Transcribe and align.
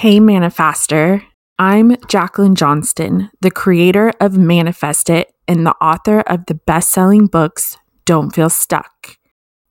Hey, 0.00 0.18
Manifester. 0.18 1.22
I'm 1.58 1.94
Jacqueline 2.08 2.54
Johnston, 2.54 3.30
the 3.42 3.50
creator 3.50 4.14
of 4.18 4.38
Manifest 4.38 5.10
It 5.10 5.30
and 5.46 5.66
the 5.66 5.74
author 5.74 6.20
of 6.20 6.46
the 6.46 6.54
best 6.54 6.90
selling 6.90 7.26
books, 7.26 7.76
Don't 8.06 8.34
Feel 8.34 8.48
Stuck. 8.48 9.18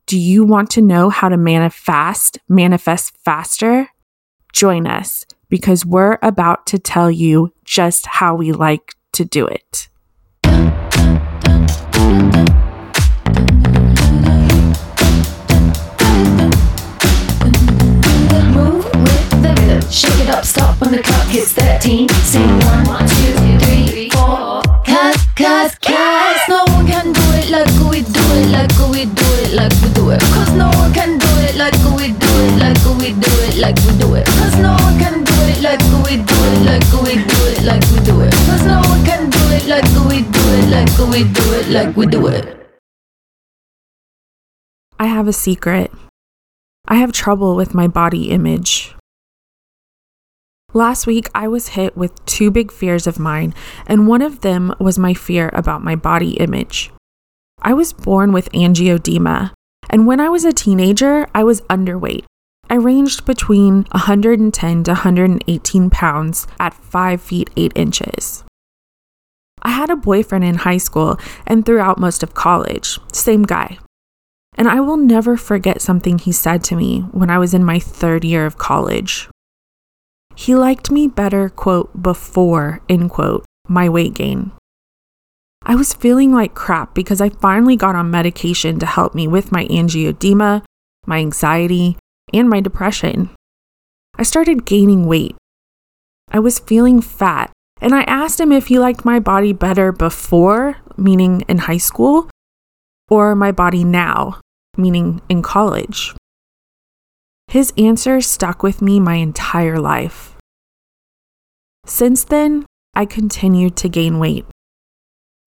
Do 0.06 0.20
you 0.20 0.44
want 0.44 0.70
to 0.70 0.84
know 0.84 1.10
how 1.10 1.30
to 1.30 1.36
manifest, 1.36 2.38
manifest 2.48 3.18
faster? 3.26 3.90
Join 4.54 4.86
us 4.86 5.26
because 5.50 5.84
we're 5.84 6.20
about 6.22 6.68
to 6.68 6.78
tell 6.78 7.10
you 7.10 7.52
just 7.66 8.06
how 8.06 8.36
we 8.36 8.52
like 8.52 8.94
to 9.14 9.26
do 9.26 9.48
it. 9.48 9.90
It 20.30 20.36
up, 20.36 20.46
stop 20.46 20.80
when 20.82 20.92
the 20.92 21.02
clock 21.02 21.28
hits 21.28 21.54
13. 21.54 22.08
Sing 22.24 22.42
one, 22.86 23.08
two, 23.18 23.34
three, 23.66 24.10
four. 24.10 24.62
Cause, 24.86 25.18
cause, 25.36 25.76
cause 25.82 26.42
no 26.48 26.64
one 26.74 26.86
can 26.86 27.14
do 27.14 27.26
it 27.40 27.50
like 27.50 27.70
we 27.90 28.02
do 28.02 28.26
it, 28.38 28.48
like 28.52 28.74
we 28.92 29.06
do 29.06 29.30
it, 29.42 29.54
like 29.54 29.74
we 29.82 29.90
do 29.94 30.10
it. 30.12 30.22
Cause 30.36 30.54
no 30.54 30.70
one 30.78 30.94
can 30.94 31.18
do 31.18 31.32
it 31.48 31.56
like 31.56 31.78
we 31.98 32.14
do 32.14 32.32
it, 32.46 32.54
like 32.62 32.82
we 33.00 33.14
do 33.14 33.34
it, 33.48 33.58
like 33.58 33.78
we 33.86 33.92
do 33.98 34.16
it. 34.16 34.26
Cause 34.26 34.58
no 34.58 34.74
one 34.86 34.98
can 35.00 35.24
do 35.24 35.36
it 35.50 35.62
like 35.62 35.82
we 36.06 36.18
do 36.22 36.38
it, 36.50 36.60
like 36.70 36.88
we 37.04 37.14
do 37.32 37.40
it, 37.50 37.64
like 37.64 37.84
we 37.92 38.00
do 38.06 38.22
it. 38.22 38.34
Cause 38.48 38.66
no 38.66 38.80
one 38.82 39.04
can 39.06 39.30
do 39.30 39.44
it 39.56 39.66
like 39.68 39.90
we 40.08 40.22
do 40.22 40.44
it, 40.58 40.66
like 40.70 40.94
we 41.10 41.24
do 41.24 41.46
it, 41.58 41.70
like 41.70 41.96
we 41.98 42.06
do 42.06 42.28
it. 42.28 42.46
I 45.00 45.08
have 45.08 45.28
a 45.28 45.34
secret. 45.34 45.92
I 46.88 46.96
have 46.96 47.12
trouble 47.12 47.56
with 47.56 47.74
my 47.74 47.88
body 47.88 48.32
image. 48.32 48.96
Last 50.74 51.08
week, 51.08 51.30
I 51.34 51.48
was 51.48 51.70
hit 51.70 51.98
with 51.98 52.24
two 52.26 52.52
big 52.52 52.72
fears 52.72 53.08
of 53.08 53.18
mine, 53.18 53.56
and 53.88 54.08
one 54.08 54.22
of 54.22 54.42
them 54.42 54.74
was 54.80 55.00
my 55.00 55.16
fear 55.16 55.50
about 55.54 55.84
my 55.84 55.96
body 55.96 56.34
image. 56.34 56.92
I 57.60 57.74
was 57.74 57.92
born 57.92 58.32
with 58.32 58.52
angioedema, 58.52 59.52
and 59.90 60.06
when 60.06 60.20
I 60.20 60.30
was 60.30 60.46
a 60.46 60.54
teenager, 60.54 61.28
I 61.34 61.44
was 61.44 61.62
underweight. 61.62 62.26
I 62.70 62.76
ranged 62.76 63.26
between 63.26 63.86
110 63.94 64.84
to 64.84 64.92
118 64.92 65.90
pounds 65.90 66.46
at 66.60 66.76
5 66.76 67.20
feet 67.20 67.50
8 67.58 67.72
inches. 67.76 68.44
I 69.64 69.72
had 69.72 69.90
a 69.90 69.96
boyfriend 69.96 70.46
in 70.46 70.56
high 70.56 70.78
school 70.78 71.18
and 71.48 71.66
throughout 71.66 71.98
most 71.98 72.22
of 72.22 72.36
college, 72.36 73.00
same 73.12 73.42
guy. 73.42 73.80
And 74.56 74.68
I 74.68 74.82
will 74.82 74.98
never 74.98 75.36
forget 75.36 75.82
something 75.82 76.20
he 76.20 76.32
said 76.32 76.64
to 76.66 76.76
me 76.76 77.02
when 77.12 77.32
I 77.32 77.40
was 77.40 77.56
in 77.56 77.64
my 77.66 77.80
third 77.80 78.24
year 78.24 78.46
of 78.46 78.60
college. 78.60 79.28
He 80.40 80.56
liked 80.56 80.90
me 80.90 81.06
better, 81.06 81.50
quote, 81.50 82.02
before, 82.02 82.80
end 82.88 83.10
quote, 83.10 83.44
my 83.68 83.90
weight 83.90 84.14
gain. 84.14 84.54
I 85.64 85.76
was 85.76 85.94
feeling 85.94 86.32
like 86.32 86.56
crap 86.56 86.96
because 86.96 87.20
I 87.20 87.28
finally 87.28 87.76
got 87.76 87.98
on 87.98 88.10
medication 88.10 88.80
to 88.80 88.86
help 88.86 89.14
me 89.14 89.28
with 89.28 89.52
my 89.52 89.66
angioedema, 89.66 90.64
my 91.06 91.18
anxiety, 91.18 91.98
and 92.32 92.50
my 92.50 92.62
depression. 92.62 93.32
I 94.16 94.24
started 94.24 94.64
gaining 94.64 95.08
weight. 95.08 95.36
I 96.32 96.40
was 96.40 96.58
feeling 96.58 97.02
fat, 97.02 97.52
and 97.82 97.94
I 97.94 98.04
asked 98.04 98.40
him 98.40 98.54
if 98.54 98.68
he 98.68 98.80
liked 98.80 99.04
my 99.04 99.20
body 99.20 99.52
better 99.52 99.92
before, 99.92 100.78
meaning 100.96 101.44
in 101.50 101.58
high 101.58 101.84
school, 101.84 102.30
or 103.10 103.36
my 103.36 103.52
body 103.52 103.84
now, 103.84 104.40
meaning 104.78 105.22
in 105.28 105.42
college. 105.42 106.16
His 107.50 107.74
answer 107.80 108.22
stuck 108.22 108.62
with 108.62 108.80
me 108.80 109.00
my 109.00 109.16
entire 109.16 109.80
life. 109.80 110.38
Since 111.84 112.26
then, 112.26 112.68
I 112.94 113.06
continued 113.06 113.76
to 113.78 113.90
gain 113.90 114.20
weight. 114.20 114.46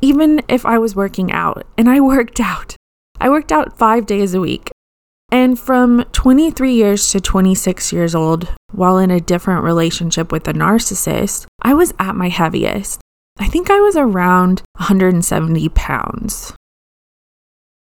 Even 0.01 0.43
if 0.49 0.67
I 0.67 0.79
was 0.79 0.97
working 0.97 1.31
out, 1.31 1.65
and 1.79 1.89
I 1.89 2.01
worked 2.15 2.41
out, 2.41 2.75
I 3.21 3.31
worked 3.31 3.53
out 3.53 3.79
five 3.79 4.05
days 4.05 4.35
a 4.35 4.41
week. 4.41 4.73
And 5.31 5.57
from 5.57 6.05
23 6.11 6.75
years 6.75 7.09
to 7.13 7.21
26 7.21 7.93
years 7.93 8.17
old, 8.17 8.53
while 8.73 8.99
in 8.99 9.13
a 9.13 9.21
different 9.21 9.63
relationship 9.63 10.33
with 10.33 10.49
a 10.49 10.53
narcissist, 10.53 11.47
I 11.63 11.73
was 11.73 11.95
at 12.01 12.17
my 12.17 12.31
heaviest. 12.31 13.01
I 13.39 13.47
think 13.47 13.71
I 13.71 13.79
was 13.79 13.95
around 13.95 14.63
170 14.79 15.69
pounds. 15.69 16.53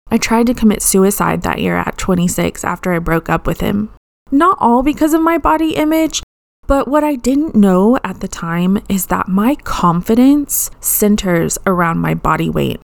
I 0.09 0.17
tried 0.17 0.47
to 0.47 0.53
commit 0.53 0.81
suicide 0.81 1.41
that 1.41 1.59
year 1.59 1.75
at 1.75 1.97
26 1.97 2.63
after 2.63 2.93
I 2.93 2.99
broke 2.99 3.27
up 3.27 3.45
with 3.45 3.59
him. 3.59 3.91
Not 4.31 4.57
all 4.59 4.81
because 4.81 5.13
of 5.13 5.21
my 5.21 5.37
body 5.37 5.75
image, 5.75 6.23
but 6.67 6.87
what 6.87 7.03
I 7.03 7.15
didn't 7.15 7.55
know 7.55 7.99
at 8.03 8.21
the 8.21 8.27
time 8.27 8.83
is 8.89 9.07
that 9.07 9.27
my 9.27 9.55
confidence 9.55 10.71
centers 10.79 11.57
around 11.65 11.99
my 11.99 12.15
body 12.15 12.49
weight. 12.49 12.81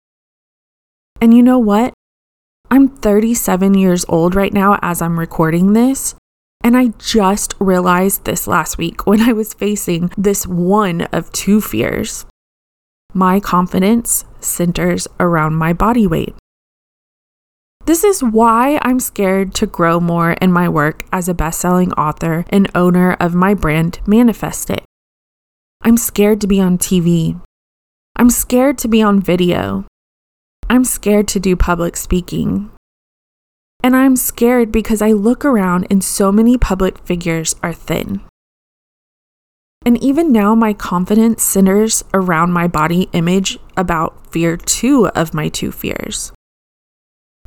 And 1.20 1.34
you 1.34 1.42
know 1.42 1.60
what? 1.60 1.94
I'm 2.70 2.88
37 2.88 3.74
years 3.74 4.06
old 4.08 4.36
right 4.36 4.54
now 4.54 4.78
as 4.82 5.02
I'm 5.02 5.20
recording 5.20 5.74
this. 5.74 6.16
And 6.64 6.78
I 6.78 6.90
just 7.00 7.56
realized 7.60 8.26
this 8.26 8.48
last 8.48 8.78
week 8.78 9.06
when 9.08 9.22
I 9.22 9.34
was 9.34 9.54
facing 9.54 10.12
this 10.18 10.46
one 10.46 11.02
of 11.12 11.32
two 11.32 11.60
fears. 11.60 12.26
My 13.14 13.40
confidence 13.40 14.26
centers 14.40 15.08
around 15.20 15.56
my 15.56 15.74
body 15.74 16.08
weight. 16.08 16.36
This 17.86 18.04
is 18.04 18.24
why 18.24 18.80
I'm 18.84 19.00
scared 19.00 19.56
to 19.56 19.66
grow 19.66 20.00
more 20.00 20.34
in 20.34 20.52
my 20.52 20.70
work 20.70 21.04
as 21.12 21.28
a 21.28 21.34
best 21.34 21.60
selling 21.60 21.92
author 21.94 22.46
and 22.50 22.70
owner 22.76 23.14
of 23.14 23.34
my 23.34 23.56
brand, 23.56 24.00
Manifest 24.06 24.70
It. 24.70 24.84
I'm 25.82 25.98
scared 25.98 26.40
to 26.42 26.48
be 26.48 26.62
on 26.62 26.78
TV. 26.78 27.42
I'm 28.16 28.30
scared 28.30 28.78
to 28.80 28.88
be 28.88 29.02
on 29.02 29.20
video. 29.20 29.86
I'm 30.70 30.84
scared 30.84 31.28
to 31.30 31.40
do 31.40 31.56
public 31.56 31.98
speaking. 31.98 32.70
And 33.84 33.96
I'm 33.96 34.16
scared 34.16 34.72
because 34.72 35.02
I 35.02 35.14
look 35.14 35.44
around 35.44 35.88
and 35.90 36.04
so 36.04 36.32
many 36.32 36.60
public 36.60 37.00
figures 37.00 37.56
are 37.64 37.74
thin. 37.74 38.22
And 39.84 40.02
even 40.04 40.32
now, 40.32 40.54
my 40.54 40.74
confidence 40.74 41.42
centers 41.42 42.04
around 42.14 42.52
my 42.52 42.68
body 42.68 43.10
image 43.14 43.58
about 43.76 44.32
fear 44.32 44.56
two 44.56 45.08
of 45.08 45.34
my 45.34 45.50
two 45.50 45.72
fears 45.72 46.32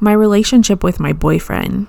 my 0.00 0.12
relationship 0.12 0.82
with 0.82 1.00
my 1.00 1.12
boyfriend. 1.12 1.88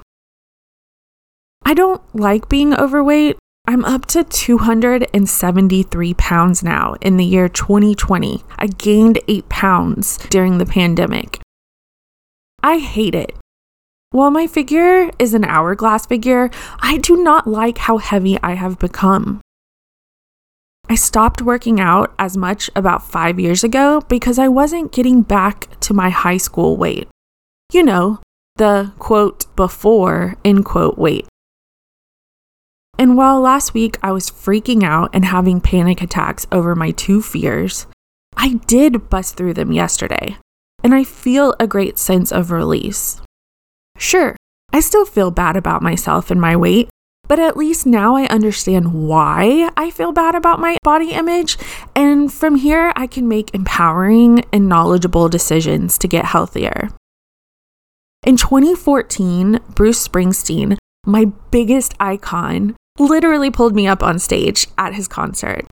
I 1.63 1.73
don't 1.73 2.01
like 2.15 2.47
being 2.47 2.73
overweight. 2.73 3.37
I'm 3.67 3.83
up 3.83 4.05
to 4.07 4.23
273 4.23 6.13
pounds 6.13 6.63
now 6.63 6.95
in 7.01 7.17
the 7.17 7.25
year 7.25 7.49
2020. 7.49 8.43
I 8.57 8.67
gained 8.67 9.19
8 9.27 9.49
pounds 9.49 10.17
during 10.29 10.59
the 10.59 10.65
pandemic. 10.67 11.39
I 12.61 12.77
hate 12.77 13.15
it. 13.15 13.35
While 14.11 14.29
my 14.29 14.45
figure 14.45 15.09
is 15.17 15.33
an 15.33 15.43
hourglass 15.43 16.05
figure, 16.05 16.51
I 16.79 16.97
do 16.97 17.21
not 17.21 17.47
like 17.47 17.79
how 17.79 17.97
heavy 17.97 18.37
I 18.43 18.53
have 18.53 18.77
become. 18.77 19.41
I 20.87 20.93
stopped 20.93 21.41
working 21.41 21.79
out 21.79 22.13
as 22.19 22.37
much 22.37 22.69
about 22.75 23.09
five 23.09 23.39
years 23.39 23.63
ago 23.63 24.01
because 24.07 24.37
I 24.37 24.47
wasn't 24.47 24.91
getting 24.91 25.23
back 25.23 25.79
to 25.79 25.95
my 25.95 26.11
high 26.11 26.37
school 26.37 26.77
weight 26.77 27.07
you 27.71 27.83
know, 27.83 28.19
the 28.55 28.93
quote 28.99 29.53
before 29.55 30.35
end 30.45 30.65
quote 30.65 30.97
weight. 30.97 31.27
And 32.97 33.17
while 33.17 33.41
last 33.41 33.73
week 33.73 33.97
I 34.01 34.11
was 34.11 34.31
freaking 34.31 34.83
out 34.83 35.09
and 35.13 35.25
having 35.25 35.59
panic 35.59 36.01
attacks 36.01 36.47
over 36.51 36.75
my 36.75 36.91
two 36.91 37.21
fears, 37.21 37.87
I 38.37 38.53
did 38.67 39.09
bust 39.09 39.35
through 39.35 39.55
them 39.55 39.71
yesterday, 39.71 40.37
and 40.83 40.95
I 40.95 41.03
feel 41.03 41.55
a 41.59 41.67
great 41.67 41.97
sense 41.97 42.31
of 42.31 42.51
release. 42.51 43.21
Sure, 43.97 44.35
I 44.71 44.79
still 44.79 45.05
feel 45.05 45.31
bad 45.31 45.57
about 45.57 45.81
myself 45.81 46.31
and 46.31 46.39
my 46.39 46.55
weight, 46.55 46.89
but 47.27 47.39
at 47.39 47.57
least 47.57 47.85
now 47.85 48.15
I 48.15 48.27
understand 48.27 48.93
why 48.93 49.69
I 49.75 49.89
feel 49.89 50.11
bad 50.11 50.35
about 50.35 50.59
my 50.59 50.77
body 50.83 51.11
image, 51.11 51.57
and 51.95 52.31
from 52.31 52.55
here 52.55 52.93
I 52.95 53.07
can 53.07 53.27
make 53.27 53.53
empowering 53.53 54.45
and 54.53 54.69
knowledgeable 54.69 55.27
decisions 55.27 55.97
to 55.97 56.07
get 56.07 56.25
healthier. 56.25 56.89
In 58.25 58.37
2014, 58.37 59.59
Bruce 59.75 60.07
Springsteen, 60.07 60.77
my 61.05 61.25
biggest 61.51 61.93
icon, 61.99 62.75
literally 62.97 63.51
pulled 63.51 63.75
me 63.75 63.85
up 63.85 64.01
on 64.01 64.17
stage 64.17 64.65
at 64.79 64.95
his 64.95 65.07
concert. 65.07 65.67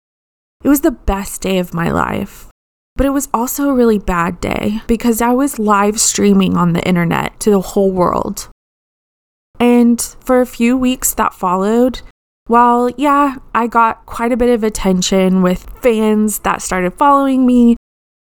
It 0.65 0.69
was 0.69 0.81
the 0.81 0.91
best 0.91 1.43
day 1.43 1.59
of 1.59 1.75
my 1.75 1.91
life. 1.91 2.49
But 2.97 3.05
it 3.05 3.11
was 3.11 3.29
also 3.35 3.69
a 3.69 3.75
really 3.75 3.99
bad 3.99 4.41
day 4.41 4.81
because 4.87 5.21
I 5.21 5.33
was 5.33 5.59
live 5.59 6.01
streaming 6.01 6.57
on 6.57 6.73
the 6.73 6.83
internet 6.89 7.39
to 7.41 7.51
the 7.51 7.61
whole 7.61 7.91
world. 7.91 8.49
And 9.61 10.01
for 10.01 10.41
a 10.41 10.47
few 10.47 10.75
weeks 10.75 11.13
that 11.15 11.35
followed, 11.35 12.01
while, 12.47 12.89
yeah, 12.97 13.37
I 13.55 13.67
got 13.67 14.07
quite 14.07 14.33
a 14.33 14.39
bit 14.39 14.49
of 14.49 14.65
attention 14.65 15.43
with 15.43 15.69
fans 15.83 16.39
that 16.41 16.63
started 16.63 16.95
following 16.95 17.45
me, 17.45 17.77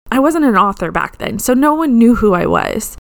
I 0.09 0.17
wasn't 0.17 0.45
an 0.45 0.57
author 0.57 0.91
back 0.91 1.19
then, 1.19 1.37
so 1.37 1.53
no 1.53 1.75
one 1.75 1.99
knew 1.99 2.15
who 2.15 2.33
I 2.33 2.47
was. 2.47 2.97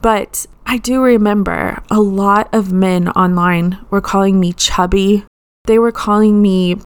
But 0.00 0.46
I 0.70 0.78
do 0.78 1.02
remember 1.02 1.82
a 1.90 2.00
lot 2.00 2.48
of 2.54 2.70
men 2.70 3.08
online 3.08 3.84
were 3.90 4.00
calling 4.00 4.38
me 4.38 4.52
chubby. 4.52 5.24
They 5.64 5.80
were 5.80 5.90
calling 5.90 6.40
me 6.40 6.76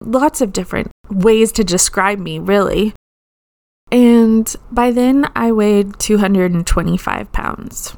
lots 0.00 0.40
of 0.40 0.52
different 0.52 0.90
ways 1.08 1.52
to 1.52 1.62
describe 1.62 2.18
me, 2.18 2.40
really. 2.40 2.92
And 3.92 4.52
by 4.72 4.90
then, 4.90 5.30
I 5.36 5.52
weighed 5.52 6.00
225 6.00 7.30
pounds. 7.30 7.96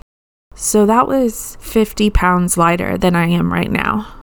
So 0.55 0.85
that 0.85 1.09
was 1.09 1.57
50 1.61 2.11
pounds 2.11 2.59
lighter 2.59 2.99
than 2.99 3.17
I 3.17 3.29
am 3.29 3.51
right 3.51 3.71
now. 3.71 4.21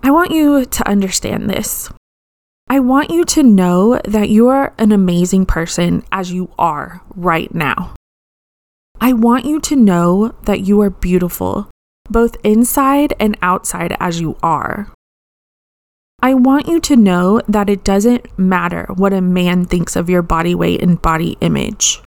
I 0.00 0.12
want 0.12 0.30
you 0.30 0.64
to 0.64 0.88
understand 0.88 1.50
this. 1.50 1.90
I 2.70 2.78
want 2.78 3.10
you 3.10 3.24
to 3.24 3.42
know 3.42 4.00
that 4.04 4.28
you 4.28 4.46
are 4.46 4.74
an 4.78 4.92
amazing 4.92 5.44
person 5.44 6.04
as 6.12 6.30
you 6.30 6.52
are 6.56 7.02
right 7.16 7.52
now. 7.52 7.94
I 9.00 9.12
want 9.12 9.44
you 9.44 9.60
to 9.60 9.76
know 9.76 10.34
that 10.42 10.62
you 10.62 10.80
are 10.80 10.90
beautiful, 10.90 11.70
both 12.10 12.36
inside 12.42 13.14
and 13.20 13.36
outside 13.40 13.96
as 14.00 14.20
you 14.20 14.36
are. 14.42 14.90
I 16.20 16.34
want 16.34 16.66
you 16.66 16.80
to 16.80 16.96
know 16.96 17.40
that 17.46 17.70
it 17.70 17.84
doesn't 17.84 18.36
matter 18.36 18.86
what 18.96 19.12
a 19.12 19.20
man 19.20 19.66
thinks 19.66 19.94
of 19.94 20.10
your 20.10 20.22
body 20.22 20.54
weight 20.54 20.82
and 20.82 21.00
body 21.00 21.36
image. 21.40 22.02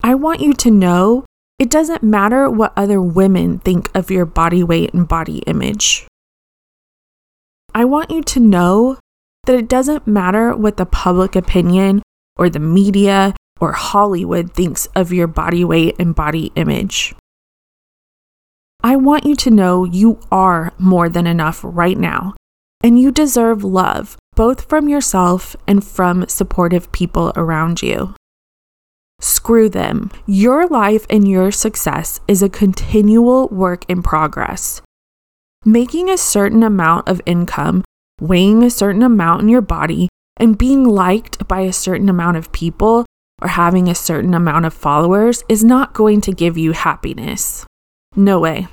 I 0.00 0.14
want 0.14 0.40
you 0.40 0.52
to 0.54 0.70
know 0.70 1.24
it 1.58 1.70
doesn't 1.70 2.04
matter 2.04 2.48
what 2.48 2.72
other 2.76 3.02
women 3.02 3.58
think 3.58 3.90
of 3.96 4.12
your 4.12 4.24
body 4.24 4.62
weight 4.62 4.94
and 4.94 5.08
body 5.08 5.38
image. 5.38 6.06
I 7.74 7.84
want 7.84 8.12
you 8.12 8.22
to 8.22 8.38
know 8.38 8.98
that 9.46 9.56
it 9.56 9.68
doesn't 9.68 10.06
matter 10.06 10.54
what 10.54 10.76
the 10.76 10.86
public 10.86 11.34
opinion 11.34 12.02
or 12.36 12.48
the 12.48 12.60
media 12.60 13.34
or 13.60 13.72
Hollywood 13.72 14.52
thinks 14.52 14.86
of 14.94 15.12
your 15.12 15.26
body 15.26 15.64
weight 15.64 15.96
and 15.98 16.14
body 16.14 16.52
image. 16.54 17.14
I 18.82 18.96
want 18.96 19.26
you 19.26 19.34
to 19.36 19.50
know 19.50 19.84
you 19.84 20.20
are 20.30 20.72
more 20.78 21.08
than 21.08 21.26
enough 21.26 21.60
right 21.64 21.98
now, 21.98 22.34
and 22.82 22.98
you 22.98 23.10
deserve 23.10 23.64
love, 23.64 24.16
both 24.36 24.68
from 24.68 24.88
yourself 24.88 25.56
and 25.66 25.84
from 25.84 26.28
supportive 26.28 26.92
people 26.92 27.32
around 27.34 27.82
you. 27.82 28.14
Screw 29.20 29.68
them. 29.68 30.12
Your 30.26 30.68
life 30.68 31.04
and 31.10 31.26
your 31.26 31.50
success 31.50 32.20
is 32.28 32.40
a 32.40 32.48
continual 32.48 33.48
work 33.48 33.84
in 33.88 34.00
progress. 34.00 34.80
Making 35.64 36.08
a 36.08 36.16
certain 36.16 36.62
amount 36.62 37.08
of 37.08 37.20
income, 37.26 37.82
weighing 38.20 38.62
a 38.62 38.70
certain 38.70 39.02
amount 39.02 39.42
in 39.42 39.48
your 39.48 39.60
body, 39.60 40.08
and 40.36 40.56
being 40.56 40.84
liked 40.84 41.48
by 41.48 41.62
a 41.62 41.72
certain 41.72 42.08
amount 42.08 42.36
of 42.36 42.52
people 42.52 43.04
or 43.40 43.48
having 43.48 43.88
a 43.88 43.94
certain 43.94 44.34
amount 44.34 44.64
of 44.66 44.74
followers 44.74 45.44
is 45.48 45.64
not 45.64 45.94
going 45.94 46.20
to 46.22 46.32
give 46.32 46.58
you 46.58 46.72
happiness. 46.72 47.64
No 48.16 48.40
way. 48.40 48.68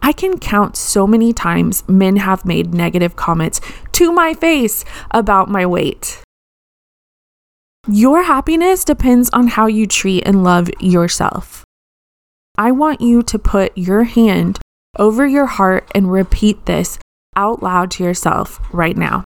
I 0.00 0.12
can 0.12 0.38
count 0.38 0.76
so 0.76 1.06
many 1.06 1.32
times 1.32 1.88
men 1.88 2.16
have 2.16 2.44
made 2.44 2.74
negative 2.74 3.14
comments 3.14 3.60
to 3.92 4.12
my 4.12 4.34
face 4.34 4.84
about 5.12 5.48
my 5.48 5.64
weight. 5.64 6.20
Your 7.88 8.24
happiness 8.24 8.84
depends 8.84 9.30
on 9.30 9.48
how 9.48 9.66
you 9.66 9.86
treat 9.86 10.24
and 10.26 10.44
love 10.44 10.70
yourself. 10.80 11.64
I 12.58 12.70
want 12.72 13.00
you 13.00 13.22
to 13.22 13.38
put 13.38 13.76
your 13.76 14.04
hand 14.04 14.58
over 14.98 15.26
your 15.26 15.46
heart 15.46 15.90
and 15.94 16.12
repeat 16.12 16.66
this 16.66 16.98
out 17.34 17.62
loud 17.62 17.90
to 17.92 18.04
yourself 18.04 18.60
right 18.72 18.96
now. 18.96 19.24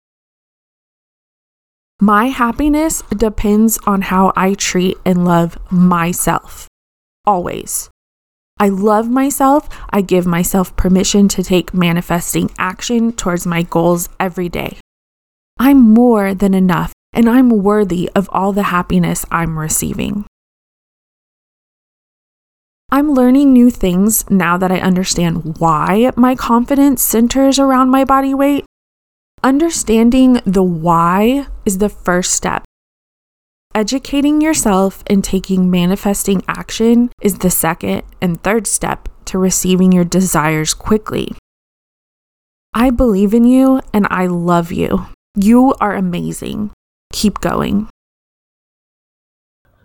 My 2.03 2.29
happiness 2.29 3.03
depends 3.15 3.77
on 3.85 4.01
how 4.01 4.33
I 4.35 4.55
treat 4.55 4.97
and 5.05 5.23
love 5.23 5.59
myself. 5.71 6.67
Always. 7.25 7.91
I 8.59 8.69
love 8.69 9.07
myself. 9.07 9.69
I 9.91 10.01
give 10.01 10.25
myself 10.25 10.75
permission 10.75 11.27
to 11.27 11.43
take 11.43 11.75
manifesting 11.75 12.49
action 12.57 13.11
towards 13.11 13.45
my 13.45 13.61
goals 13.61 14.09
every 14.19 14.49
day. 14.49 14.79
I'm 15.59 15.77
more 15.77 16.33
than 16.33 16.55
enough 16.55 16.91
and 17.13 17.29
I'm 17.29 17.49
worthy 17.49 18.09
of 18.15 18.27
all 18.31 18.51
the 18.51 18.63
happiness 18.63 19.23
I'm 19.29 19.59
receiving. 19.59 20.25
I'm 22.89 23.13
learning 23.13 23.53
new 23.53 23.69
things 23.69 24.27
now 24.27 24.57
that 24.57 24.71
I 24.71 24.79
understand 24.79 25.59
why 25.59 26.09
my 26.15 26.33
confidence 26.33 27.03
centers 27.03 27.59
around 27.59 27.91
my 27.91 28.05
body 28.05 28.33
weight. 28.33 28.65
Understanding 29.43 30.39
the 30.45 30.61
why 30.61 31.47
is 31.65 31.77
the 31.77 31.89
first 31.89 32.31
step. 32.31 32.63
Educating 33.73 34.41
yourself 34.41 35.03
and 35.07 35.23
taking 35.23 35.71
manifesting 35.71 36.43
action 36.47 37.09
is 37.21 37.39
the 37.39 37.49
second 37.49 38.03
and 38.21 38.41
third 38.43 38.67
step 38.67 39.07
to 39.25 39.37
receiving 39.37 39.91
your 39.91 40.03
desires 40.03 40.73
quickly. 40.73 41.33
I 42.73 42.89
believe 42.89 43.33
in 43.33 43.45
you 43.45 43.81
and 43.93 44.07
I 44.09 44.27
love 44.27 44.71
you. 44.71 45.05
You 45.35 45.73
are 45.79 45.93
amazing. 45.93 46.71
Keep 47.13 47.39
going. 47.39 47.87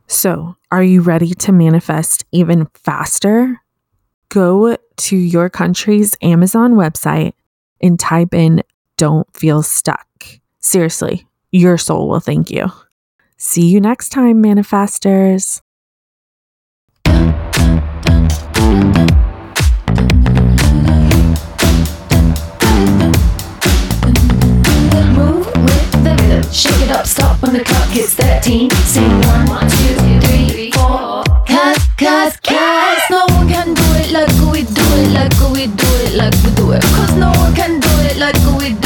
So, 0.08 0.56
are 0.70 0.82
you 0.82 1.00
ready 1.00 1.34
to 1.34 1.52
manifest 1.52 2.24
even 2.30 2.66
faster? 2.74 3.60
Go 4.28 4.76
to 4.96 5.16
your 5.16 5.50
country's 5.50 6.16
Amazon 6.22 6.74
website 6.74 7.32
and 7.80 7.98
type 7.98 8.32
in 8.32 8.62
Don't 8.96 9.26
Feel 9.36 9.62
Stuck. 9.62 10.06
Seriously, 10.60 11.25
your 11.50 11.78
soul 11.78 12.08
will 12.08 12.20
thank 12.20 12.50
you. 12.50 12.70
See 13.36 13.66
you 13.66 13.80
next 13.80 14.10
time, 14.10 14.42
manifestors. 14.42 15.60
Shake 26.52 26.80
it 26.80 26.90
up, 26.90 27.06
stop 27.06 27.42
when 27.42 27.52
the 27.52 27.64
clock 27.64 27.88
hits 27.88 28.14
13. 28.14 28.70
Sing 28.70 29.20
no 33.10 33.24
one 33.36 33.48
can 33.48 33.74
do 33.74 33.82
it 34.00 34.10
like 34.12 34.52
we 34.52 34.62
do 34.62 34.82
it, 35.00 35.12
like 35.12 35.32
we 35.52 35.66
do 35.66 35.86
it, 36.04 36.14
like 36.14 36.34
we 36.44 36.50
do 36.54 36.72
it. 36.72 36.82
Cause 36.82 37.14
no 37.16 37.30
one 37.30 37.54
can 37.54 37.80
do 37.80 37.88
it 38.08 38.16
like 38.16 38.36
we 38.58 38.74
do 38.74 38.85